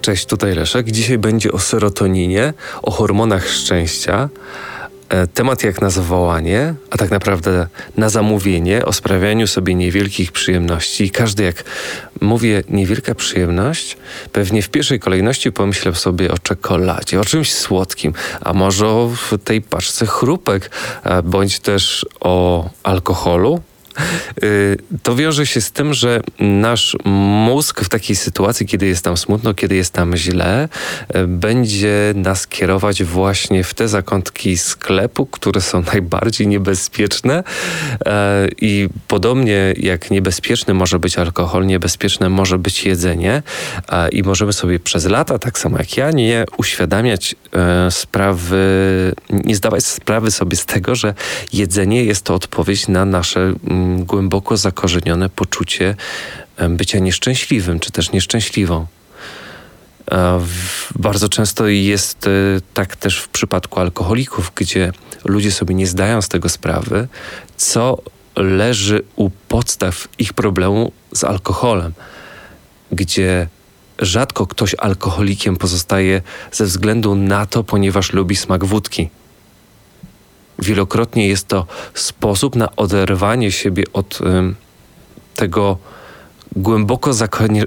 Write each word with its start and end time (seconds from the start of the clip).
Cześć, 0.00 0.26
tutaj 0.26 0.54
Leszek. 0.54 0.90
Dzisiaj 0.90 1.18
będzie 1.18 1.52
o 1.52 1.58
serotoninie, 1.58 2.52
o 2.82 2.90
hormonach 2.90 3.48
szczęścia. 3.48 4.28
E, 5.08 5.26
temat 5.26 5.64
jak 5.64 5.80
na 5.80 5.90
zawołanie, 5.90 6.74
a 6.90 6.96
tak 6.96 7.10
naprawdę 7.10 7.66
na 7.96 8.08
zamówienie, 8.08 8.84
o 8.84 8.92
sprawianiu 8.92 9.46
sobie 9.46 9.74
niewielkich 9.74 10.32
przyjemności. 10.32 11.04
I 11.04 11.10
każdy, 11.10 11.42
jak 11.42 11.64
mówię 12.20 12.62
niewielka 12.68 13.14
przyjemność, 13.14 13.96
pewnie 14.32 14.62
w 14.62 14.68
pierwszej 14.68 15.00
kolejności 15.00 15.52
pomyślał 15.52 15.94
sobie 15.94 16.32
o 16.32 16.38
czekoladzie, 16.38 17.20
o 17.20 17.24
czymś 17.24 17.52
słodkim, 17.52 18.12
a 18.40 18.52
może 18.52 18.88
o 18.88 19.10
tej 19.44 19.62
paczce 19.62 20.06
chrupek, 20.06 20.70
bądź 21.24 21.60
też 21.60 22.06
o 22.20 22.68
alkoholu, 22.82 23.60
to 25.02 25.16
wiąże 25.16 25.46
się 25.46 25.60
z 25.60 25.72
tym, 25.72 25.94
że 25.94 26.20
nasz 26.38 26.96
mózg 27.04 27.80
w 27.80 27.88
takiej 27.88 28.16
sytuacji, 28.16 28.66
kiedy 28.66 28.86
jest 28.86 29.04
tam 29.04 29.16
smutno, 29.16 29.54
kiedy 29.54 29.76
jest 29.76 29.92
tam 29.92 30.16
źle, 30.16 30.68
y, 31.16 31.26
będzie 31.26 32.12
nas 32.14 32.46
kierować 32.46 33.04
właśnie 33.04 33.64
w 33.64 33.74
te 33.74 33.88
zakątki 33.88 34.58
sklepu, 34.58 35.26
które 35.26 35.60
są 35.60 35.82
najbardziej 35.92 36.46
niebezpieczne. 36.46 37.42
Y, 37.42 38.04
I 38.60 38.88
podobnie 39.08 39.74
jak 39.76 40.10
niebezpieczny 40.10 40.74
może 40.74 40.98
być 40.98 41.18
alkohol, 41.18 41.66
niebezpieczne 41.66 42.28
może 42.28 42.58
być 42.58 42.84
jedzenie. 42.84 43.42
I 44.12 44.22
możemy 44.22 44.52
sobie 44.52 44.80
przez 44.80 45.04
lata, 45.04 45.38
tak 45.38 45.58
samo 45.58 45.78
jak 45.78 45.96
ja, 45.96 46.10
nie 46.10 46.44
uświadamiać 46.56 47.34
sprawy, 47.90 48.58
nie 49.30 49.56
zdawać 49.56 49.84
sprawy 49.84 50.30
sobie 50.30 50.56
z 50.56 50.66
tego, 50.66 50.94
że 50.94 51.14
jedzenie 51.52 52.04
jest 52.04 52.24
to 52.24 52.34
odpowiedź 52.34 52.88
na 52.88 53.04
nasze 53.04 53.40
mm, 53.40 53.79
głęboko 54.04 54.56
zakorzenione 54.56 55.28
poczucie 55.28 55.94
bycia 56.68 56.98
nieszczęśliwym, 56.98 57.80
czy 57.80 57.90
też 57.90 58.12
nieszczęśliwą. 58.12 58.86
Bardzo 60.96 61.28
często 61.28 61.68
jest 61.68 62.26
e, 62.26 62.30
tak 62.74 62.96
też 62.96 63.18
w 63.18 63.28
przypadku 63.28 63.80
alkoholików, 63.80 64.52
gdzie 64.54 64.92
ludzie 65.24 65.52
sobie 65.52 65.74
nie 65.74 65.86
zdają 65.86 66.22
z 66.22 66.28
tego 66.28 66.48
sprawy, 66.48 67.08
co 67.56 67.98
leży 68.36 69.02
u 69.16 69.30
podstaw 69.30 70.08
ich 70.18 70.32
problemu 70.32 70.92
z 71.12 71.24
alkoholem, 71.24 71.92
gdzie 72.92 73.48
rzadko 73.98 74.46
ktoś 74.46 74.74
alkoholikiem 74.74 75.56
pozostaje 75.56 76.22
ze 76.52 76.64
względu 76.64 77.14
na 77.14 77.46
to, 77.46 77.64
ponieważ 77.64 78.12
lubi 78.12 78.36
smak 78.36 78.64
wódki 78.64 79.10
Wielokrotnie 80.62 81.28
jest 81.28 81.48
to 81.48 81.66
sposób 81.94 82.56
na 82.56 82.76
oderwanie 82.76 83.52
siebie 83.52 83.84
od 83.92 84.18
tego 85.36 85.78
głęboko 86.56 87.10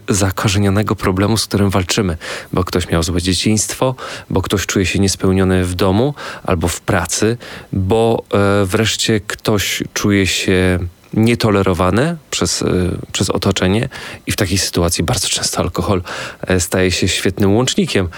zakorzenionego 0.10 0.96
problemu, 0.96 1.38
z 1.38 1.46
którym 1.46 1.70
walczymy, 1.70 2.18
bo 2.54 2.64
ktoś 2.64 2.90
miał 2.90 3.04
złe 3.04 3.22
dzieciństwo, 3.22 3.96
bo 4.30 4.42
ktoś 4.42 4.66
czuje 4.66 4.86
się 4.86 5.00
niespełniony 5.00 5.66
w 5.66 5.76
domu 5.76 6.14
albo 6.44 6.68
w 6.68 6.82
pracy, 6.82 7.38
bo 7.74 8.24
e, 8.34 8.66
wreszcie 8.66 9.22
ktoś 9.28 9.84
czuje 9.94 10.28
się 10.28 10.80
nietolerowany 11.14 12.18
przez, 12.32 12.62
e, 12.62 12.66
przez 13.12 13.30
otoczenie 13.30 13.90
i 14.28 14.32
w 14.32 14.36
takiej 14.36 14.58
sytuacji 14.58 15.04
bardzo 15.04 15.28
często 15.28 15.60
alkohol 15.60 16.02
e, 16.48 16.60
staje 16.60 16.92
się 16.92 17.08
świetnym 17.08 17.56
łącznikiem 17.56 18.10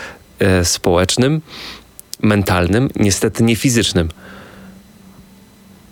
społecznym, 0.63 1.41
mentalnym, 2.21 2.89
niestety 2.95 3.43
nie 3.43 3.55
fizycznym 3.55 4.09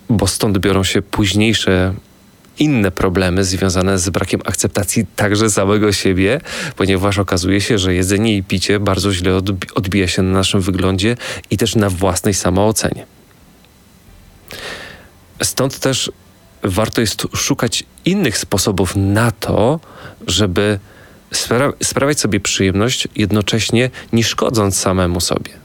bo 0.08 0.26
stąd 0.26 0.58
biorą 0.58 0.84
się 0.84 1.02
późniejsze 1.02 1.94
inne 2.58 2.90
problemy 2.90 3.44
związane 3.44 3.98
z 3.98 4.10
brakiem 4.10 4.40
akceptacji 4.44 5.06
także 5.16 5.50
samego 5.50 5.92
siebie, 5.92 6.40
ponieważ 6.76 7.18
okazuje 7.18 7.60
się, 7.60 7.78
że 7.78 7.94
jedzenie 7.94 8.36
i 8.36 8.42
picie 8.42 8.80
bardzo 8.80 9.12
źle 9.12 9.40
odbija 9.74 10.08
się 10.08 10.22
na 10.22 10.32
naszym 10.32 10.60
wyglądzie 10.60 11.16
i 11.50 11.56
też 11.56 11.76
na 11.76 11.90
własnej 11.90 12.34
samoocenie. 12.34 13.06
Stąd 15.42 15.78
też 15.78 16.12
warto 16.62 17.00
jest 17.00 17.26
szukać 17.34 17.84
innych 18.04 18.38
sposobów 18.38 18.92
na 18.96 19.30
to, 19.30 19.80
żeby 20.26 20.78
spra 21.32 21.72
sprawiać 21.82 22.20
sobie 22.20 22.40
przyjemność, 22.40 23.08
jednocześnie 23.16 23.90
nie 24.12 24.24
szkodząc 24.24 24.78
samemu 24.78 25.20
sobie. 25.20 25.63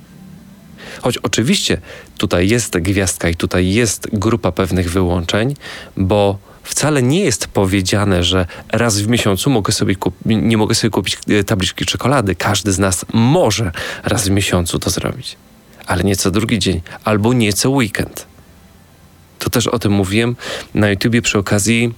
Choć 1.02 1.18
oczywiście 1.18 1.82
tutaj 2.18 2.50
jest 2.50 2.78
gwiazdka 2.78 3.30
i 3.30 3.36
tutaj 3.36 3.74
jest 3.74 4.08
grupa 4.14 4.52
pewnych 4.52 4.92
wyłączeń, 4.92 5.56
bo 5.98 6.38
wcale 6.64 7.04
nie 7.04 7.20
jest 7.20 7.48
powiedziane, 7.48 8.24
że 8.24 8.46
raz 8.72 9.02
w 9.02 9.08
miesiącu 9.08 9.50
mogę 9.50 9.74
sobie 9.74 9.96
nie 10.26 10.58
mogę 10.58 10.76
sobie 10.76 10.92
kupić 10.92 11.18
e, 11.30 11.44
tabliczki 11.44 11.86
czekolady. 11.86 12.36
Każdy 12.36 12.72
z 12.72 12.80
nas 12.80 13.06
może 13.14 13.72
raz 14.04 14.28
w 14.28 14.32
miesiącu 14.32 14.80
to 14.80 14.90
zrobić, 14.90 15.38
ale 15.86 16.04
nie 16.04 16.16
co 16.16 16.32
drugi 16.32 16.60
dzień 16.60 16.82
albo 17.04 17.34
nie 17.34 17.54
co 17.54 17.70
weekend. 17.70 18.26
To 19.40 19.50
też 19.50 19.68
o 19.68 19.80
tym 19.80 19.92
mówiłem 19.92 20.36
na 20.74 20.90
YouTubie 20.90 21.22
przy 21.22 21.38
okazji 21.38 21.94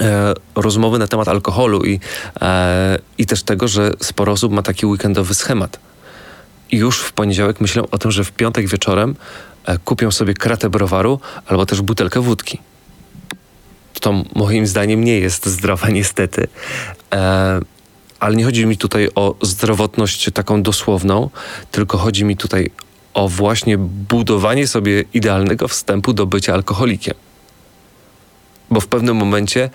e, 0.00 0.34
rozmowy 0.54 0.98
na 0.98 1.06
temat 1.06 1.28
alkoholu 1.28 1.84
i, 1.84 2.00
e, 2.40 2.98
i 3.18 3.26
też 3.26 3.42
tego, 3.42 3.68
że 3.68 3.92
sporo 4.02 4.32
osób 4.32 4.52
ma 4.52 4.62
taki 4.62 4.86
weekendowy 4.86 5.34
schemat 5.34 5.85
już 6.72 7.00
w 7.00 7.12
poniedziałek 7.12 7.60
myślę 7.60 7.82
o 7.90 7.98
tym, 7.98 8.10
że 8.10 8.24
w 8.24 8.32
piątek 8.32 8.68
wieczorem 8.68 9.16
e, 9.64 9.78
kupią 9.78 10.10
sobie 10.10 10.34
kratę 10.34 10.70
browaru 10.70 11.20
albo 11.46 11.66
też 11.66 11.82
butelkę 11.82 12.20
wódki. 12.20 12.58
To 14.00 14.24
moim 14.34 14.66
zdaniem 14.66 15.04
nie 15.04 15.18
jest 15.18 15.46
zdrowe 15.46 15.92
niestety. 15.92 16.48
E, 17.12 17.60
ale 18.20 18.36
nie 18.36 18.44
chodzi 18.44 18.66
mi 18.66 18.76
tutaj 18.76 19.08
o 19.14 19.34
zdrowotność 19.42 20.30
taką 20.34 20.62
dosłowną, 20.62 21.30
tylko 21.70 21.98
chodzi 21.98 22.24
mi 22.24 22.36
tutaj 22.36 22.70
o 23.14 23.28
właśnie 23.28 23.78
budowanie 23.78 24.66
sobie 24.66 25.04
idealnego 25.14 25.68
wstępu 25.68 26.12
do 26.12 26.26
bycia 26.26 26.54
alkoholikiem. 26.54 27.14
Bo 28.70 28.80
w 28.80 28.86
pewnym 28.86 29.16
momencie 29.16 29.70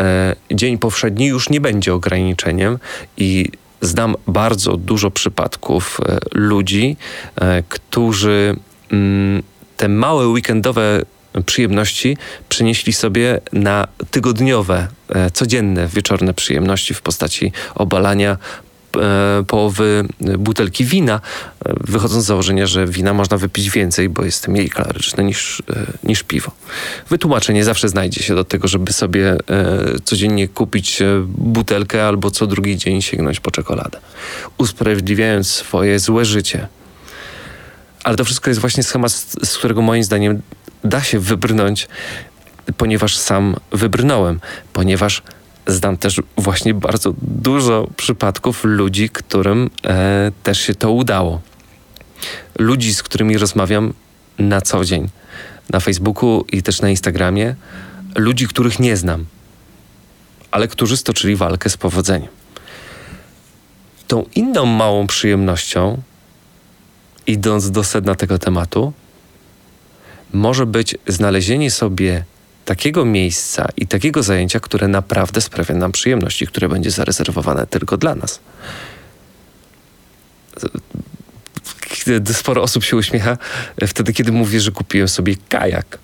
e, 0.00 0.36
dzień 0.50 0.78
powszedni 0.78 1.26
już 1.26 1.50
nie 1.50 1.60
będzie 1.60 1.94
ograniczeniem 1.94 2.78
i 3.16 3.50
znam 3.80 4.14
bardzo 4.26 4.76
dużo 4.76 5.10
przypadków 5.10 6.00
e, 6.00 6.18
ludzi, 6.34 6.96
e, 7.36 7.62
którzy 7.68 8.56
mm, 8.92 9.42
te 9.76 9.88
małe 9.88 10.26
weekendowe 10.26 11.02
przyjemności 11.46 12.16
przenieśli 12.48 12.92
sobie 12.92 13.40
na 13.52 13.88
tygodniowe, 14.10 14.88
e, 15.08 15.30
codzienne, 15.30 15.88
wieczorne 15.88 16.34
przyjemności 16.34 16.94
w 16.94 17.02
postaci 17.02 17.52
obalania 17.74 18.36
połowy 19.46 20.04
butelki 20.38 20.84
wina, 20.84 21.20
e, 21.64 21.74
wychodząc 21.80 22.24
z 22.24 22.26
założenia, 22.26 22.66
że 22.66 22.86
wina 22.86 23.14
można 23.14 23.36
wypić 23.36 23.70
więcej, 23.70 24.08
bo 24.08 24.24
jest 24.24 24.48
mniej 24.48 24.70
kaloryczne 24.70 25.24
niż, 25.24 25.62
e, 25.70 25.86
niż 26.04 26.22
piwo. 26.22 26.50
Wytłumaczenie 27.10 27.64
zawsze 27.64 27.88
znajdzie 27.88 28.22
się 28.22 28.34
do 28.34 28.44
tego, 28.44 28.68
żeby 28.68 28.92
sobie 28.92 29.36
codziennie 30.04 30.48
kupić 30.48 31.02
butelkę 31.28 32.06
albo 32.06 32.30
co 32.30 32.46
drugi 32.46 32.76
dzień 32.76 33.02
sięgnąć 33.02 33.40
po 33.40 33.50
czekoladę, 33.50 33.98
usprawiedliwiając 34.58 35.48
swoje 35.48 35.98
złe 35.98 36.24
życie. 36.24 36.68
Ale 38.04 38.16
to 38.16 38.24
wszystko 38.24 38.50
jest 38.50 38.60
właśnie 38.60 38.82
schemat, 38.82 39.12
z 39.44 39.58
którego 39.58 39.82
moim 39.82 40.04
zdaniem 40.04 40.42
da 40.84 41.02
się 41.02 41.18
wybrnąć, 41.18 41.88
ponieważ 42.76 43.16
sam 43.16 43.56
wybrnąłem, 43.72 44.40
ponieważ 44.72 45.22
znam 45.66 45.96
też 45.96 46.20
właśnie 46.36 46.74
bardzo 46.74 47.14
dużo 47.22 47.88
przypadków 47.96 48.64
ludzi, 48.64 49.08
którym 49.08 49.70
e, 49.84 50.32
też 50.42 50.60
się 50.60 50.74
to 50.74 50.92
udało. 50.92 51.40
Ludzi, 52.58 52.94
z 52.94 53.02
którymi 53.02 53.38
rozmawiam 53.38 53.92
na 54.38 54.60
co 54.60 54.84
dzień 54.84 55.08
na 55.70 55.80
Facebooku 55.80 56.44
i 56.52 56.62
też 56.62 56.80
na 56.80 56.90
Instagramie, 56.90 57.54
ludzi, 58.16 58.48
których 58.48 58.78
nie 58.78 58.96
znam, 58.96 59.24
ale 60.50 60.68
którzy 60.68 60.96
stoczyli 60.96 61.36
walkę 61.36 61.70
z 61.70 61.76
powodzeniem. 61.76 62.28
Tą 64.06 64.24
inną 64.34 64.66
małą 64.66 65.06
przyjemnością, 65.06 66.02
idąc 67.26 67.70
do 67.70 67.84
sedna 67.84 68.14
tego 68.14 68.38
tematu, 68.38 68.92
może 70.32 70.66
być 70.66 70.94
znalezienie 71.06 71.70
sobie 71.70 72.24
takiego 72.66 73.04
miejsca 73.04 73.68
i 73.76 73.86
takiego 73.86 74.22
zajęcia, 74.22 74.60
które 74.60 74.88
naprawdę 74.88 75.40
sprawia 75.40 75.74
nam 75.74 75.92
przyjemność 75.92 76.42
i 76.42 76.46
które 76.46 76.68
będzie 76.68 76.90
zarezerwowane 76.90 77.66
tylko 77.66 77.96
dla 77.96 78.14
nas. 78.14 78.40
Sporo 82.32 82.62
osób 82.62 82.84
się 82.84 82.96
uśmiecha 82.96 83.38
wtedy, 83.86 84.12
kiedy 84.12 84.32
mówię, 84.32 84.60
że 84.60 84.70
kupiłem 84.70 85.08
sobie 85.08 85.34
kajak. 85.48 85.98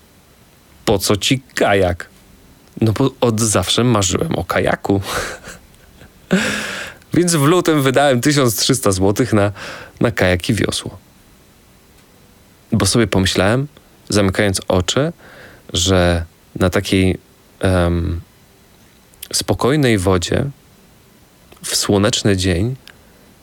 Po 0.85 0.99
co 0.99 1.17
ci 1.17 1.41
kajak? 1.55 2.09
No 2.81 2.93
bo 2.93 3.11
od 3.21 3.41
zawsze 3.41 3.83
marzyłem 3.83 4.35
o 4.35 4.43
kajaku. 4.43 5.01
Więc 7.13 7.35
w 7.35 7.43
lutym 7.43 7.81
wydałem 7.81 8.21
1300 8.21 8.91
zł 8.91 9.25
na, 9.33 9.51
na 9.99 10.11
kajak 10.11 10.49
i 10.49 10.53
wiosło. 10.53 10.97
Bo 12.71 12.85
sobie 12.85 13.07
pomyślałem, 13.07 13.67
zamykając 14.09 14.61
oczy, 14.67 15.13
że 15.73 16.25
na 16.55 16.69
takiej 16.69 17.17
um, 17.63 18.21
spokojnej 19.33 19.97
wodzie 19.97 20.45
w 21.63 21.75
słoneczny 21.75 22.37
dzień 22.37 22.75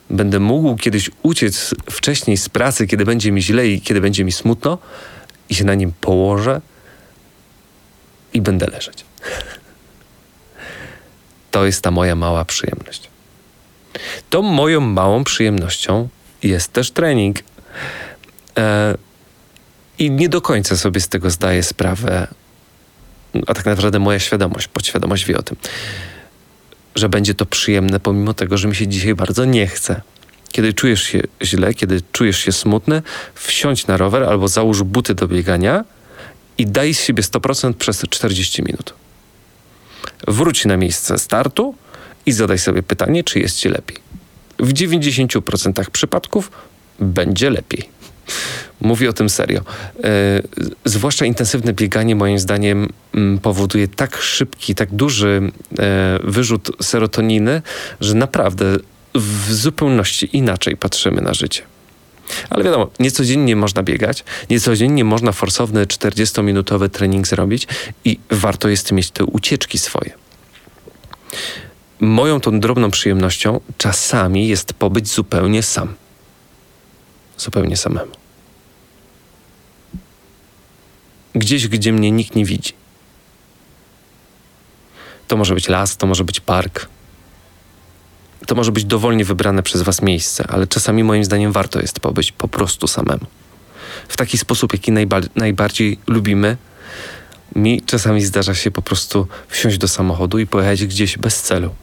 będę 0.09 0.39
mógł 0.39 0.75
kiedyś 0.75 1.09
uciec 1.23 1.75
wcześniej 1.89 2.37
z 2.37 2.49
pracy, 2.49 2.87
kiedy 2.87 3.05
będzie 3.05 3.31
mi 3.31 3.41
źle 3.41 3.67
i 3.67 3.81
kiedy 3.81 4.01
będzie 4.01 4.23
mi 4.23 4.31
smutno, 4.31 4.77
i 5.49 5.55
się 5.55 5.63
na 5.63 5.75
nim 5.75 5.93
położę 6.01 6.61
i 8.33 8.41
będę 8.41 8.67
leżeć. 8.67 9.05
To 11.51 11.65
jest 11.65 11.81
ta 11.81 11.91
moja 11.91 12.15
mała 12.15 12.45
przyjemność. 12.45 13.09
Tą 14.29 14.41
moją 14.41 14.81
małą 14.81 15.23
przyjemnością 15.23 16.07
jest 16.43 16.73
też 16.73 16.91
trening. 16.91 17.39
E, 18.57 18.97
I 19.99 20.11
nie 20.11 20.29
do 20.29 20.41
końca 20.41 20.77
sobie 20.77 21.01
z 21.01 21.07
tego 21.09 21.29
zdaję 21.29 21.63
sprawę, 21.63 22.27
a 23.47 23.53
tak 23.53 23.65
naprawdę 23.65 23.99
moja 23.99 24.19
świadomość, 24.19 24.67
podświadomość 24.67 25.25
wie 25.25 25.37
o 25.37 25.43
tym, 25.43 25.57
że 26.95 27.09
będzie 27.09 27.33
to 27.33 27.45
przyjemne, 27.45 27.99
pomimo 27.99 28.33
tego, 28.33 28.57
że 28.57 28.67
mi 28.67 28.75
się 28.75 28.87
dzisiaj 28.87 29.15
bardzo 29.15 29.45
nie 29.45 29.67
chce. 29.67 30.01
Kiedy 30.51 30.73
czujesz 30.73 31.03
się 31.03 31.21
źle, 31.43 31.73
kiedy 31.73 32.01
czujesz 32.11 32.39
się 32.39 32.51
smutny, 32.51 33.01
wsiądź 33.35 33.87
na 33.87 33.97
rower 33.97 34.23
albo 34.23 34.47
załóż 34.47 34.83
buty 34.83 35.15
do 35.15 35.27
biegania 35.27 35.83
i 36.57 36.65
daj 36.65 36.93
z 36.93 37.01
siebie 37.01 37.23
100% 37.23 37.73
przez 37.73 38.03
40 38.09 38.63
minut. 38.63 38.93
Wróć 40.27 40.65
na 40.65 40.77
miejsce 40.77 41.17
startu 41.17 41.75
i 42.25 42.31
zadaj 42.31 42.59
sobie 42.59 42.83
pytanie, 42.83 43.23
czy 43.23 43.39
jest 43.39 43.57
ci 43.57 43.69
lepiej. 43.69 43.97
W 44.59 44.73
90% 44.73 45.89
przypadków 45.89 46.51
będzie 46.99 47.49
lepiej. 47.49 47.89
Mówię 48.81 49.09
o 49.09 49.13
tym 49.13 49.29
serio. 49.29 49.61
E, 50.03 50.41
zwłaszcza 50.85 51.25
intensywne 51.25 51.73
bieganie, 51.73 52.15
moim 52.15 52.39
zdaniem, 52.39 52.89
powoduje 53.41 53.87
tak 53.87 54.17
szybki, 54.17 54.75
tak 54.75 54.93
duży 54.93 55.51
e, 55.79 56.19
wyrzut 56.23 56.71
serotoniny, 56.81 57.61
że 58.01 58.15
naprawdę 58.15 58.65
w 59.15 59.53
zupełności 59.53 60.37
inaczej 60.37 60.77
patrzymy 60.77 61.21
na 61.21 61.33
życie. 61.33 61.63
Ale 62.49 62.63
wiadomo, 62.63 62.89
niecodziennie 62.99 63.55
można 63.55 63.83
biegać, 63.83 64.23
niecodziennie 64.49 65.03
można 65.03 65.31
forsowny 65.31 65.85
40-minutowy 65.85 66.89
trening 66.89 67.27
zrobić 67.27 67.67
i 68.05 68.19
warto 68.29 68.69
jest 68.69 68.91
mieć 68.91 69.11
te 69.11 69.25
ucieczki 69.25 69.77
swoje. 69.77 70.11
Moją 71.99 72.39
tą 72.39 72.59
drobną 72.59 72.91
przyjemnością 72.91 73.59
czasami 73.77 74.47
jest 74.47 74.73
pobyć 74.73 75.07
zupełnie 75.07 75.63
sam. 75.63 75.93
Zupełnie 77.37 77.77
samemu. 77.77 78.20
Gdzieś, 81.35 81.67
gdzie 81.67 81.93
mnie 81.93 82.11
nikt 82.11 82.35
nie 82.35 82.45
widzi. 82.45 82.73
To 85.27 85.37
może 85.37 85.53
być 85.53 85.67
las, 85.67 85.97
to 85.97 86.07
może 86.07 86.23
być 86.23 86.39
park, 86.39 86.87
to 88.47 88.55
może 88.55 88.71
być 88.71 88.85
dowolnie 88.85 89.25
wybrane 89.25 89.63
przez 89.63 89.81
Was 89.81 90.01
miejsce, 90.01 90.45
ale 90.49 90.67
czasami 90.67 91.03
moim 91.03 91.25
zdaniem 91.25 91.51
warto 91.51 91.81
jest 91.81 91.99
pobyć 91.99 92.31
po 92.31 92.47
prostu 92.47 92.87
samemu. 92.87 93.25
W 94.07 94.17
taki 94.17 94.37
sposób, 94.37 94.73
jaki 94.73 94.91
najba 94.91 95.19
najbardziej 95.35 95.99
lubimy. 96.07 96.57
Mi 97.55 97.81
czasami 97.81 98.25
zdarza 98.25 98.55
się 98.55 98.71
po 98.71 98.81
prostu 98.81 99.27
wsiąść 99.47 99.77
do 99.77 99.87
samochodu 99.87 100.39
i 100.39 100.47
pojechać 100.47 100.85
gdzieś 100.85 101.17
bez 101.17 101.41
celu. 101.41 101.75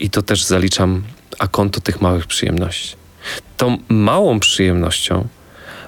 I 0.00 0.10
to 0.10 0.22
też 0.22 0.44
zaliczam 0.44 1.02
a 1.38 1.48
konto 1.48 1.80
tych 1.80 2.00
małych 2.00 2.26
przyjemności. 2.26 2.96
Tą 3.56 3.78
małą 3.88 4.40
przyjemnością 4.40 5.28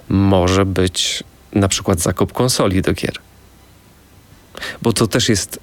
może 0.09 0.67
być 0.67 1.25
na 1.55 1.69
przykład 1.69 2.01
zakup 2.01 2.33
konsoli 2.33 2.83
do 2.83 2.93
gier. 2.93 3.19
Bo 4.83 4.93
to 4.93 5.07
też 5.07 5.29
jest 5.29 5.61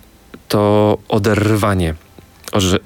to 0.47 0.97
oderwanie 1.07 1.95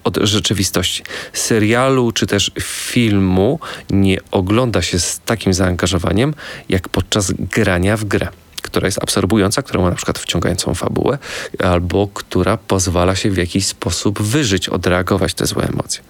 od 0.04 0.18
rzeczywistości. 0.22 1.04
Serialu 1.34 2.12
czy 2.12 2.28
też 2.28 2.52
filmu 2.62 3.60
nie 3.90 4.18
ogląda 4.32 4.82
się 4.82 5.00
z 5.00 5.20
takim 5.20 5.54
zaangażowaniem, 5.54 6.34
jak 6.70 6.90
podczas 6.90 7.32
grania 7.32 7.98
w 7.98 8.04
grę 8.04 8.28
która 8.66 8.88
jest 8.88 9.04
absorbująca, 9.04 9.62
która 9.62 9.82
ma 9.82 9.90
na 9.90 9.96
przykład 9.96 10.20
wciągającą 10.20 10.76
fabułę, 10.76 11.18
albo 11.60 12.08
która 12.08 12.58
pozwala 12.58 13.16
się 13.16 13.32
w 13.32 13.38
jakiś 13.38 13.66
sposób 13.66 14.22
wyżyć, 14.22 14.70
odreagować 14.70 15.34
te 15.34 15.46
złe 15.46 15.64
emocje. 15.64 16.04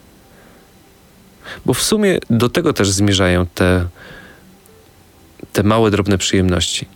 Bo 1.65 1.73
w 1.73 1.81
sumie 1.81 2.19
do 2.29 2.49
tego 2.49 2.73
też 2.73 2.91
zmierzają 2.91 3.45
te, 3.45 3.87
te 5.55 5.63
małe, 5.63 5.91
drobne 5.91 6.17
przyjemności 6.17 6.87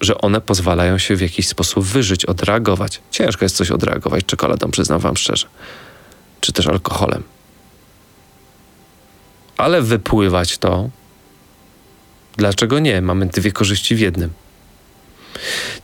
że 0.00 0.20
one 0.20 0.40
pozwalają 0.40 0.98
się 0.98 1.16
w 1.16 1.20
jakiś 1.20 1.48
sposób 1.48 1.84
wyżyć, 1.84 2.24
odreagować. 2.24 3.00
Ciężko 3.10 3.44
jest 3.44 3.56
coś 3.56 3.70
odreagować 3.70 4.24
czekoladą, 4.24 4.70
przyznam 4.70 4.98
wam 5.00 5.16
szczerze. 5.16 5.46
Czy 6.40 6.52
też 6.52 6.66
alkoholem. 6.66 7.22
Ale 9.56 9.82
wypływać 9.82 10.58
to, 10.58 10.90
dlaczego 12.36 12.78
nie? 12.78 13.02
Mamy 13.02 13.26
dwie 13.26 13.52
korzyści 13.52 13.94
w 13.94 14.00
jednym. 14.00 14.30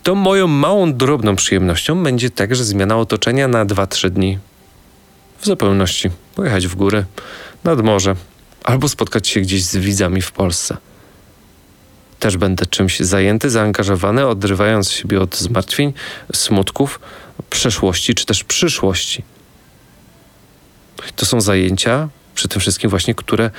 To 0.03 0.15
moją 0.15 0.47
małą, 0.47 0.93
drobną 0.93 1.37
przyjemnością 1.37 2.03
będzie 2.03 2.31
także 2.31 2.65
zmiana 2.65 2.97
otoczenia 2.97 3.49
na 3.49 3.67
2-3 3.67 4.11
dni. 4.11 4.39
W 5.41 5.47
zupełności. 5.47 6.11
Pojechać 6.35 6.67
w 6.67 6.75
góry, 6.75 7.05
nad 7.65 7.83
morze, 7.83 8.15
albo 8.65 8.89
spotkać 8.89 9.29
się 9.29 9.41
gdzieś 9.41 9.65
z 9.65 9.77
widzami 9.77 10.23
w 10.23 10.33
Polsce 10.33 10.77
też 12.19 12.37
będę 12.37 12.67
czymś 12.67 13.01
zajęty, 13.01 13.51
zaangażowany, 13.51 14.27
odrywając 14.27 14.91
siebie 14.91 15.21
od 15.21 15.37
zmartwień, 15.37 15.93
smutków, 16.35 17.01
przeszłości 17.51 18.15
czy 18.15 18.27
też 18.27 18.45
przyszłości. 18.45 19.25
To 21.17 21.27
są 21.27 21.41
zajęcia, 21.41 22.09
przy 22.35 22.49
tym 22.49 22.61
wszystkim 22.61 22.91
właśnie, 22.91 23.15
które 23.15 23.51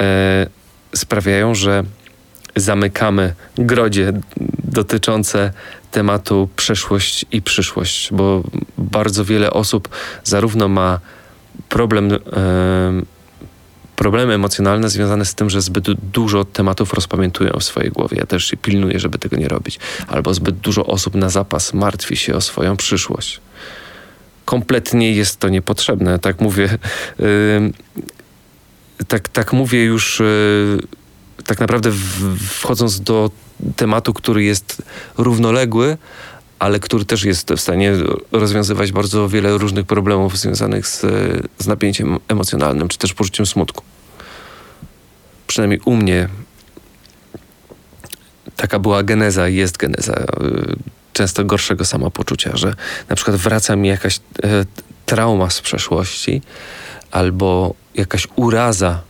e, 0.00 0.46
sprawiają, 0.94 1.54
że 1.54 1.84
zamykamy 2.56 3.34
grodzie 3.58 4.12
dotyczące 4.64 5.52
tematu 5.90 6.48
przeszłość 6.56 7.24
i 7.32 7.42
przyszłość, 7.42 8.08
bo 8.12 8.42
bardzo 8.78 9.24
wiele 9.24 9.50
osób 9.50 9.88
zarówno 10.24 10.68
ma 10.68 11.00
problem 11.68 12.12
e, 12.12 12.18
problemy 13.96 14.34
emocjonalne 14.34 14.90
związane 14.90 15.24
z 15.24 15.34
tym, 15.34 15.50
że 15.50 15.62
zbyt 15.62 15.84
dużo 15.92 16.44
tematów 16.44 16.92
rozpamiętują 16.92 17.52
w 17.60 17.64
swojej 17.64 17.90
głowie. 17.90 18.16
Ja 18.20 18.26
też 18.26 18.52
pilnuję, 18.62 19.00
żeby 19.00 19.18
tego 19.18 19.36
nie 19.36 19.48
robić. 19.48 19.78
Albo 20.08 20.34
zbyt 20.34 20.56
dużo 20.56 20.86
osób 20.86 21.14
na 21.14 21.28
zapas 21.28 21.74
martwi 21.74 22.16
się 22.16 22.34
o 22.34 22.40
swoją 22.40 22.76
przyszłość. 22.76 23.40
Kompletnie 24.44 25.12
jest 25.12 25.40
to 25.40 25.48
niepotrzebne. 25.48 26.18
Tak 26.18 26.40
mówię, 26.40 26.78
yy, 27.18 27.72
tak, 29.08 29.28
tak 29.28 29.52
mówię 29.52 29.84
już 29.84 30.20
yy, 30.20 30.78
tak 31.44 31.60
naprawdę 31.60 31.90
w, 31.90 32.38
wchodząc 32.38 33.00
do 33.00 33.30
tematu, 33.76 34.14
który 34.14 34.44
jest 34.44 34.82
równoległy, 35.18 35.96
ale 36.64 36.80
który 36.80 37.04
też 37.04 37.24
jest 37.24 37.52
w 37.52 37.60
stanie 37.60 37.92
rozwiązywać 38.32 38.92
bardzo 38.92 39.28
wiele 39.28 39.58
różnych 39.58 39.86
problemów 39.86 40.38
związanych 40.38 40.86
z, 40.86 41.00
z 41.58 41.66
napięciem 41.66 42.18
emocjonalnym, 42.28 42.88
czy 42.88 42.98
też 42.98 43.14
poczuciem 43.14 43.46
smutku. 43.46 43.84
Przynajmniej 45.46 45.80
u 45.84 45.96
mnie 45.96 46.28
taka 48.56 48.78
była 48.78 49.02
geneza 49.02 49.48
i 49.48 49.54
jest 49.54 49.76
geneza 49.76 50.14
y, 50.14 50.76
często 51.12 51.44
gorszego 51.44 51.84
samopoczucia, 51.84 52.56
że 52.56 52.74
na 53.08 53.16
przykład 53.16 53.36
wraca 53.36 53.76
mi 53.76 53.88
jakaś 53.88 54.16
e, 54.18 54.20
trauma 55.06 55.50
z 55.50 55.60
przeszłości 55.60 56.42
albo 57.10 57.74
jakaś 57.94 58.28
uraza, 58.36 59.02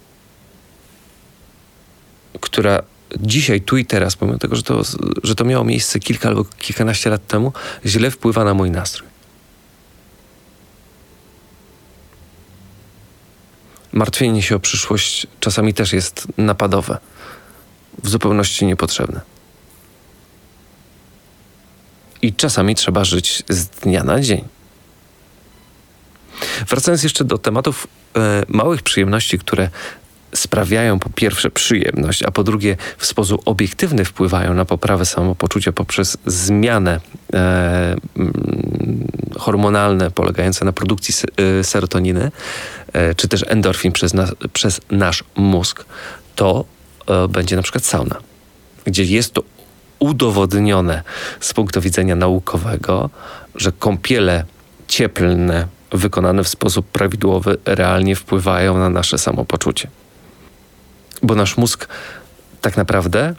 która 2.41 2.83
dzisiaj, 3.21 3.61
tu 3.61 3.77
i 3.77 3.85
teraz, 3.85 4.17
pomimo 4.17 4.39
tego, 4.39 4.57
że 4.57 4.63
to, 4.63 4.83
że 5.23 5.35
to 5.35 5.45
miało 5.45 5.65
miejsce 5.65 5.99
kilka 5.99 6.29
albo 6.29 6.45
kilkanaście 6.45 7.11
lat 7.11 7.27
temu, 7.27 7.53
źle 7.87 8.11
wpływa 8.11 8.45
na 8.45 8.55
mój 8.55 8.71
nastrój. 8.71 9.09
Martwienie 13.93 14.43
się 14.43 14.57
o 14.57 14.61
przyszłość 14.61 15.27
czasami 15.41 15.75
też 15.75 15.93
jest 15.93 16.27
napadowe, 16.39 16.99
w 18.03 18.09
zupełności 18.09 18.67
niepotrzebne. 18.67 19.21
I 22.23 22.33
czasami 22.33 22.75
trzeba 22.75 23.05
żyć 23.05 23.43
z 23.49 23.67
dnia 23.67 24.05
na 24.05 24.21
dzień. 24.21 24.45
Wracając 26.69 27.03
jeszcze 27.03 27.25
do 27.25 27.39
tematów 27.39 27.87
e, 28.17 28.43
małych 28.49 28.83
przyjemności, 28.83 29.39
które 29.39 29.71
sprawiają 30.35 30.99
po 30.99 31.11
pierwsze 31.11 31.51
przyjemność, 31.51 32.23
a 32.23 32.31
po 32.31 32.45
drugie 32.45 32.77
w 32.99 33.07
sposób 33.07 33.43
obiektywny 33.45 34.05
wpływają 34.05 34.55
na 34.55 34.65
poprawę 34.65 35.07
samopoczucia 35.07 35.73
poprzez 35.73 36.17
zmianę 36.27 37.01
e, 37.35 37.97
mm, 38.17 39.09
hormonalne 39.39 40.11
polegające 40.11 40.65
na 40.65 40.73
produkcji 40.73 41.15
e, 41.37 41.65
serotoniny, 41.65 42.31
e, 42.93 43.15
czy 43.15 43.29
też 43.29 43.45
endorfin 43.49 43.93
przez, 43.93 44.13
przez 44.53 44.81
nasz 44.91 45.25
mózg, 45.37 45.85
to 46.37 46.65
e, 47.07 47.29
będzie 47.29 47.57
na 47.57 47.63
przykład 47.63 47.85
sauna, 47.85 48.17
gdzie 48.85 49.05
jest 49.05 49.33
to 49.33 49.43
udowodnione 49.99 51.03
z 51.41 51.55
punktu 51.55 51.81
widzenia 51.81 52.17
naukowego, 52.17 53.11
że 53.55 53.73
kąpiele 53.73 54.45
cieplne 54.89 55.67
wykonane 55.93 56.45
w 56.45 56.49
sposób 56.49 56.87
prawidłowy 56.87 57.57
realnie 57.65 58.17
wpływają 58.17 58.79
na 58.79 58.89
nasze 58.89 59.19
samopoczucie. 59.19 59.89
Bo 61.23 61.35
nasz 61.35 61.57
mózg 61.57 61.89
tak 62.61 62.77
naprawdę 62.77 63.35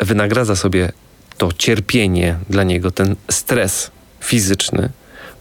wynagradza 0.00 0.56
sobie 0.56 0.92
to 1.38 1.52
cierpienie 1.52 2.38
dla 2.50 2.62
niego, 2.62 2.90
ten 2.90 3.16
stres 3.30 3.90
fizyczny, 4.20 4.90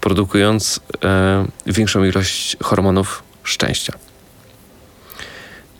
produkując 0.01 0.79
e, 1.03 1.45
większą 1.65 2.03
ilość 2.03 2.57
hormonów 2.63 3.23
szczęścia. 3.43 3.93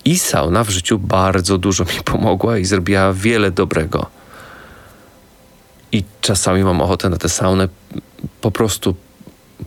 I 0.06 0.20
sauna 0.20 0.63
w 0.63 0.70
życiu 0.70 1.00
bardzo 1.00 1.58
dużo 1.58 1.84
mi 1.84 2.03
pomogła 2.06 2.58
i 2.58 2.65
zrobiła 2.65 3.13
wiele 3.13 3.51
dobrego. 3.51 4.06
I 5.91 6.03
czasami 6.22 6.63
mam 6.63 6.82
ochotę 6.82 7.10
na 7.10 7.18
tę 7.18 7.29
saunę 7.29 7.68
po 8.41 8.51
prostu 8.51 8.96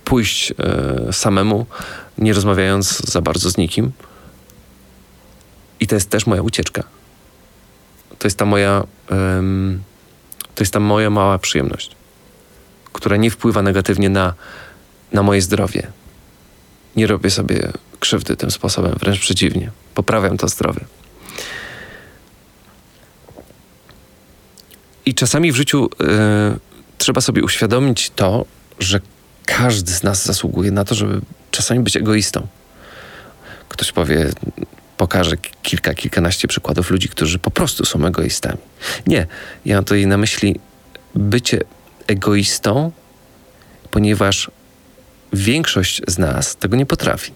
pójść 0.04 0.52
e, 0.52 1.12
samemu, 1.12 1.66
nie 2.18 2.32
rozmawiając 2.32 3.10
za 3.10 3.20
bardzo 3.20 3.50
z 3.50 3.56
nikim. 3.56 3.92
I 5.82 5.86
to 5.86 5.94
jest 5.94 6.10
też 6.10 6.26
moja 6.26 6.42
ucieczka. 6.42 6.82
To 8.18 8.26
jest 8.26 8.38
ta 8.38 8.44
moja, 8.44 8.84
um, 9.10 9.82
to 10.54 10.62
jest 10.62 10.72
ta 10.72 10.80
moja 10.80 11.10
mała 11.10 11.38
przyjemność, 11.38 11.96
która 12.92 13.16
nie 13.16 13.30
wpływa 13.30 13.62
negatywnie 13.62 14.08
na, 14.08 14.34
na 15.12 15.22
moje 15.22 15.42
zdrowie. 15.42 15.86
Nie 16.96 17.06
robię 17.06 17.30
sobie 17.30 17.72
krzywdy 18.00 18.36
tym 18.36 18.50
sposobem, 18.50 18.94
wręcz 19.00 19.20
przeciwnie. 19.20 19.70
Poprawiam 19.94 20.38
to 20.38 20.48
zdrowie. 20.48 20.84
I 25.06 25.14
czasami 25.14 25.52
w 25.52 25.56
życiu 25.56 25.84
y, 25.86 26.58
trzeba 26.98 27.20
sobie 27.20 27.42
uświadomić 27.42 28.10
to, 28.10 28.44
że 28.78 29.00
każdy 29.46 29.92
z 29.92 30.02
nas 30.02 30.24
zasługuje 30.24 30.70
na 30.70 30.84
to, 30.84 30.94
żeby 30.94 31.20
czasami 31.50 31.80
być 31.80 31.96
egoistą. 31.96 32.46
Ktoś 33.68 33.92
powie, 33.92 34.30
pokaże 35.02 35.36
kilka, 35.62 35.94
kilkanaście 35.94 36.48
przykładów 36.48 36.90
ludzi, 36.90 37.08
którzy 37.08 37.38
po 37.38 37.50
prostu 37.50 37.84
są 37.84 38.06
egoistami. 38.06 38.58
Nie, 39.06 39.26
ja 39.64 39.74
mam 39.74 39.84
tutaj 39.84 40.06
na 40.06 40.16
myśli 40.16 40.60
bycie 41.14 41.60
egoistą, 42.06 42.92
ponieważ 43.90 44.50
większość 45.32 46.02
z 46.08 46.18
nas 46.18 46.56
tego 46.56 46.76
nie 46.76 46.86
potrafi. 46.86 47.32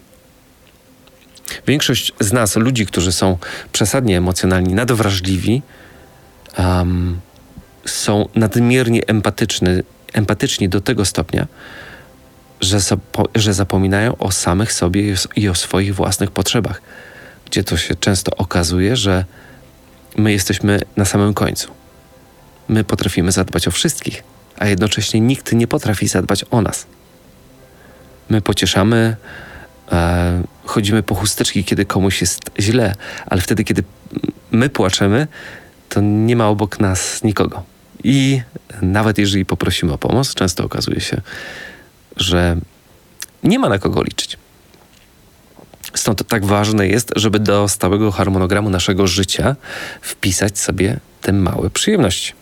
Większość 1.67 2.13
z 2.19 2.33
nas, 2.33 2.55
ludzi, 2.55 2.85
którzy 2.85 3.11
są 3.11 3.37
przesadnie 3.71 4.17
emocjonalni, 4.17 4.73
nadwrażliwi, 4.73 5.61
um, 6.57 7.19
są 7.85 8.29
nadmiernie 8.35 9.01
empatyczni, 9.07 9.69
empatyczni 10.13 10.69
do 10.69 10.81
tego 10.81 11.05
stopnia, 11.05 11.47
że, 12.61 12.79
zapo 12.79 13.27
że 13.35 13.53
zapominają 13.53 14.17
o 14.17 14.31
samych 14.31 14.73
sobie 14.73 15.15
i 15.35 15.49
o 15.49 15.55
swoich 15.55 15.95
własnych 15.95 16.31
potrzebach, 16.31 16.81
gdzie 17.47 17.63
to 17.63 17.77
się 17.77 17.95
często 17.95 18.35
okazuje, 18.37 18.95
że 18.95 19.25
my 20.17 20.31
jesteśmy 20.31 20.79
na 20.97 21.05
samym 21.05 21.33
końcu. 21.33 21.71
My 22.67 22.83
potrafimy 22.83 23.31
zadbać 23.31 23.67
o 23.67 23.71
wszystkich, 23.71 24.23
a 24.57 24.67
jednocześnie 24.67 25.19
nikt 25.19 25.53
nie 25.53 25.67
potrafi 25.67 26.07
zadbać 26.07 26.45
o 26.51 26.61
nas. 26.61 26.87
My 28.29 28.41
pocieszamy, 28.41 29.15
e, 29.91 30.43
chodzimy 30.65 31.03
po 31.03 31.15
chusteczki, 31.15 31.63
kiedy 31.63 31.85
komuś 31.85 32.21
jest 32.21 32.51
źle, 32.59 32.95
ale 33.25 33.41
wtedy, 33.41 33.63
kiedy 33.63 33.83
my 34.51 34.69
płaczemy, 34.69 35.27
to 35.89 36.01
nie 36.01 36.35
ma 36.35 36.47
obok 36.47 36.79
nas 36.79 37.23
nikogo. 37.23 37.63
I 38.03 38.41
nawet 38.81 39.17
jeżeli 39.17 39.45
poprosimy 39.45 39.93
o 39.93 39.97
pomoc, 39.97 40.33
często 40.33 40.63
okazuje 40.63 41.01
się, 41.01 41.21
że 42.17 42.57
nie 43.43 43.59
ma 43.59 43.69
na 43.69 43.79
kogo 43.79 44.03
liczyć. 44.03 44.37
Stąd 46.07 46.27
tak 46.27 46.45
ważne 46.45 46.87
jest, 46.87 47.13
żeby 47.15 47.39
do 47.39 47.67
stałego 47.67 48.11
harmonogramu 48.11 48.69
naszego 48.69 49.07
życia 49.07 49.55
wpisać 50.01 50.59
sobie 50.59 50.99
te 51.21 51.33
małe 51.33 51.69
przyjemności. 51.69 52.33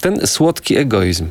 Ten 0.00 0.26
słodki 0.26 0.76
egoizm, 0.76 1.28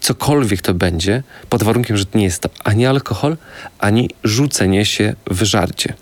cokolwiek 0.00 0.62
to 0.62 0.74
będzie, 0.74 1.22
pod 1.48 1.62
warunkiem, 1.62 1.96
że 1.96 2.04
nie 2.14 2.24
jest 2.24 2.42
to 2.42 2.48
ani 2.64 2.86
alkohol, 2.86 3.36
ani 3.78 4.10
rzucenie 4.24 4.86
się 4.86 5.14
w 5.30 5.42
żarcie. 5.42 5.94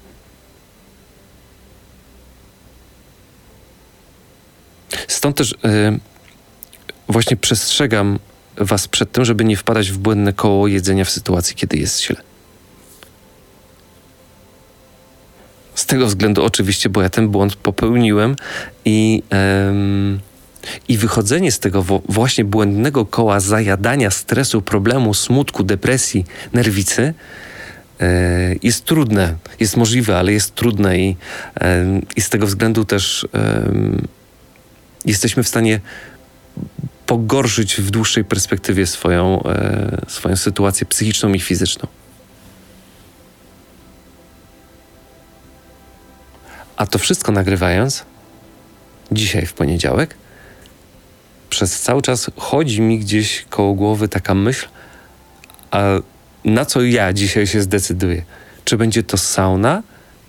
Stąd 5.09 5.37
też 5.37 5.51
yy, 5.51 5.99
właśnie 7.09 7.37
przestrzegam 7.37 8.19
Was 8.57 8.89
przed 8.89 9.13
tym, 9.13 9.25
żeby 9.25 9.45
nie 9.45 9.57
wpadać 9.57 9.91
w 9.91 9.99
błędne 9.99 10.33
koło 10.33 10.69
jedzenia 10.69 11.05
w 11.05 11.11
sytuacji, 11.11 11.57
kiedy 11.57 11.77
jest 11.77 12.03
źle. 12.03 12.34
Tego 15.95 16.07
względu 16.07 16.45
oczywiście, 16.45 16.89
bo 16.89 17.03
ja 17.03 17.09
ten 17.09 17.29
błąd 17.29 17.57
popełniłem 17.57 18.37
i, 18.85 19.23
i 20.89 20.99
wychodzenie 20.99 21.53
z 21.53 21.59
tego 21.59 21.85
właśnie 22.09 22.45
błędnego 22.45 23.07
koła 23.07 23.41
zajadania, 23.41 24.11
stresu, 24.11 24.63
problemu, 24.63 25.15
smutku, 25.15 25.65
depresji, 25.65 26.25
nerwicy 26.53 27.15
yy, 28.01 28.07
jest 28.63 28.85
trudne. 28.85 29.35
Jest 29.61 29.77
możliwe, 29.77 30.19
ale 30.19 30.33
jest 30.33 30.55
trudne 30.55 30.99
i, 30.99 31.17
i 32.17 32.21
z 32.21 32.29
tego 32.29 32.47
względu 32.47 32.85
też 32.85 33.29
jesteśmy 35.05 35.43
w 35.43 35.49
stanie 35.49 35.81
pogorszyć 37.07 37.77
w 37.77 37.91
dłuższej 37.91 38.25
perspektywie 38.25 38.87
swoją, 38.87 39.43
e, 39.43 40.01
swoją 40.09 40.37
sytuację 40.37 40.87
psychiczną 40.87 41.33
i 41.33 41.41
fizyczną. 41.41 41.89
A 46.77 46.87
to 46.87 46.99
wszystko 46.99 47.33
nagrywając 47.33 48.05
dzisiaj 49.13 49.47
w 49.47 49.53
poniedziałek, 49.53 50.17
przez 51.51 51.81
cały 51.81 52.03
czas 52.03 52.31
chodzi 52.37 52.81
mi 52.81 52.99
gdzieś 52.99 53.47
koło 53.51 53.75
głowy 53.75 54.09
taka 54.09 54.35
myśl, 54.35 54.67
a 55.71 55.83
na 56.45 56.65
co 56.65 56.83
ja 56.83 57.13
dzisiaj 57.13 57.47
się 57.47 57.63
zdecyduję? 57.63 58.25
Czy 58.65 58.77
będzie 58.77 59.03
to 59.03 59.17
sauna, 59.17 59.83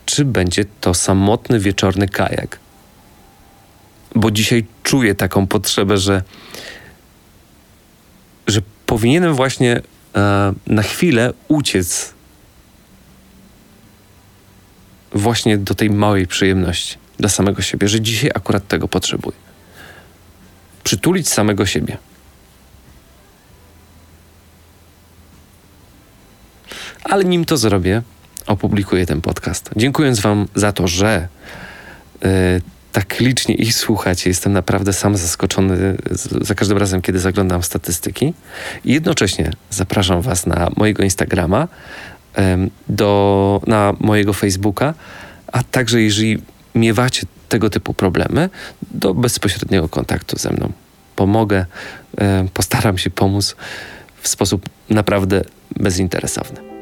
czy 0.06 0.26
będzie 0.26 0.66
to 0.82 0.94
samotny 0.94 1.60
wieczorny 1.60 2.08
kajak? 2.08 2.60
bo 4.16 4.32
dzisiaj 4.32 4.66
czuję 4.84 5.16
taką 5.16 5.48
potrzebę, 5.48 5.98
że, 5.98 6.22
że 8.48 8.62
powinienem 8.86 9.34
właśnie 9.34 9.82
e, 10.16 10.54
na 10.68 10.84
chwilę 10.84 11.34
uciec 11.48 12.14
właśnie 15.16 15.58
do 15.58 15.76
tej 15.76 15.90
małej 15.90 16.28
przyjemności 16.28 16.98
dla 17.20 17.30
samego 17.30 17.62
siebie, 17.62 17.88
że 17.88 18.02
dzisiaj 18.02 18.32
akurat 18.36 18.68
tego 18.68 18.88
potrzebuję. 18.88 19.38
Przytulić 20.84 21.30
samego 21.30 21.66
siebie. 21.66 21.98
Ale 27.04 27.26
nim 27.26 27.46
to 27.46 27.58
zrobię, 27.58 28.02
opublikuję 28.48 29.06
ten 29.06 29.22
podcast. 29.22 29.70
Dziękując 29.76 30.20
Wam 30.20 30.48
za 30.56 30.72
to, 30.72 30.88
że 30.88 31.28
y, 32.26 32.62
tak 32.92 33.20
licznie 33.20 33.56
ich 33.56 33.74
słuchacie. 33.74 34.30
Jestem 34.30 34.54
naprawdę 34.54 34.94
sam 34.94 35.18
zaskoczony 35.18 35.98
za 36.42 36.56
każdym 36.56 36.78
razem, 36.78 37.02
kiedy 37.02 37.20
zaglądam 37.20 37.64
statystyki. 37.64 38.34
I 38.86 38.94
jednocześnie 38.94 39.52
zapraszam 39.70 40.22
Was 40.22 40.46
na 40.46 40.70
mojego 40.78 41.04
Instagrama, 41.04 41.68
do, 42.90 43.62
na 43.68 43.94
mojego 44.00 44.34
Facebooka, 44.34 44.94
a 45.52 45.64
także 45.64 46.02
jeżeli 46.02 46.42
miewacie 46.76 47.24
tego 47.50 47.70
typu 47.70 47.94
problemy, 47.94 48.50
do 48.92 49.14
bezpośredniego 49.14 49.90
kontaktu 49.90 50.38
ze 50.38 50.50
mną. 50.50 50.72
Pomogę, 51.16 51.66
postaram 52.54 52.98
się 52.98 53.10
pomóc 53.10 53.56
w 54.22 54.28
sposób 54.28 54.70
naprawdę 54.90 55.42
bezinteresowny. 55.76 56.75